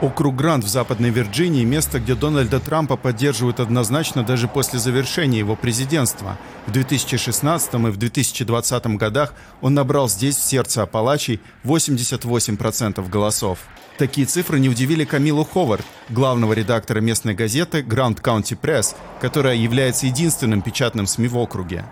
[0.00, 5.54] Округ Грант в Западной Вирджинии– место, где Дональда Трампа поддерживают однозначно даже после завершения его
[5.54, 6.36] президентства.
[6.66, 13.60] В 2016 и в 2020 годах он набрал здесь, в сердце Апалачей, 88% голосов.
[13.96, 20.06] Такие цифры не удивили Камилу Ховард, главного редактора местной газеты Grand County Press, которая является
[20.06, 21.84] единственным печатным СМИ в округе.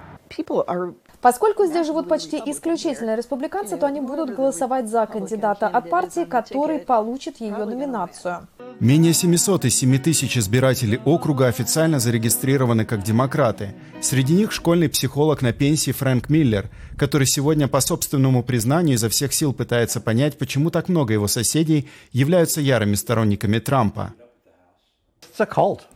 [1.23, 6.80] Поскольку здесь живут почти исключительно республиканцы, то они будут голосовать за кандидата от партии, который
[6.80, 8.48] получит ее номинацию.
[8.80, 13.74] Менее 700 из 7 тысяч избирателей округа официально зарегистрированы как демократы.
[14.01, 19.32] Среди них школьный психолог на пенсии Фрэнк Миллер, который сегодня по собственному признанию изо всех
[19.32, 24.15] сил пытается понять, почему так много его соседей являются ярыми сторонниками Трампа.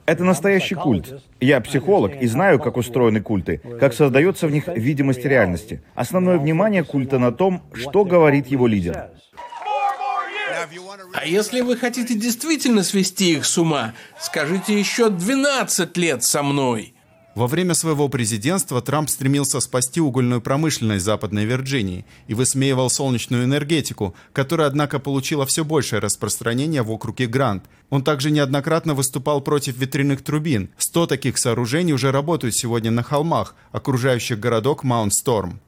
[0.06, 1.22] Это настоящий культ.
[1.40, 5.82] Я психолог и знаю, как устроены культы, как создается в них видимость реальности.
[5.94, 9.10] Основное внимание культа на том, что говорит его лидер.
[11.12, 16.95] А если вы хотите действительно свести их с ума, скажите еще 12 лет со мной.
[17.36, 24.14] Во время своего президентства Трамп стремился спасти угольную промышленность Западной Вирджинии и высмеивал солнечную энергетику,
[24.32, 27.64] которая, однако, получила все большее распространение в округе Грант.
[27.90, 30.70] Он также неоднократно выступал против ветряных турбин.
[30.78, 35.60] Сто таких сооружений уже работают сегодня на холмах, окружающих городок Маунт-Сторм.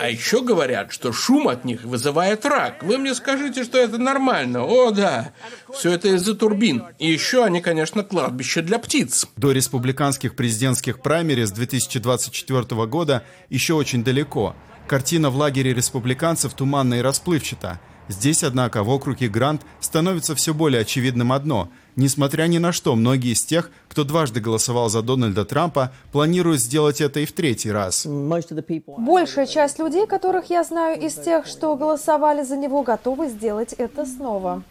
[0.00, 2.82] А еще говорят, что шум от них вызывает рак.
[2.82, 4.64] Вы мне скажите, что это нормально.
[4.64, 5.32] О, да.
[5.74, 6.84] Все это из-за турбин.
[6.98, 9.26] И еще они, конечно, кладбище для птиц.
[9.36, 14.54] До республиканских президентских праймериз 2024 года еще очень далеко.
[14.86, 17.80] Картина в лагере республиканцев туманна и расплывчата.
[18.08, 21.70] Здесь, однако, в округе Грант становится все более очевидным одно–
[22.00, 27.02] Несмотря ни на что, многие из тех, кто дважды голосовал за Дональда Трампа, планируют сделать
[27.02, 28.06] это и в третий раз.
[28.06, 34.06] Большая часть людей, которых я знаю из тех, что голосовали за него, готовы сделать это
[34.06, 34.62] снова.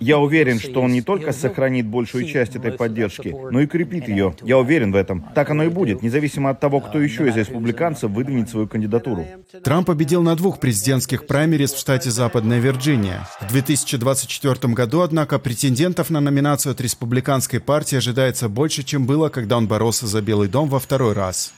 [0.00, 4.34] Я уверен, что он не только сохранит большую часть этой поддержки, но и крепит ее.
[4.42, 5.24] Я уверен в этом.
[5.34, 9.26] Так оно и будет, независимо от того, кто еще из республиканцев выдвинет свою кандидатуру.
[9.64, 13.26] Трамп победил на двух президентских праймериз в штате Западная Вирджиния.
[13.40, 19.56] В 2024 году, однако, претендентов на номинацию от республиканской партии ожидается больше, чем было, когда
[19.56, 21.52] он боролся за Белый дом во второй раз.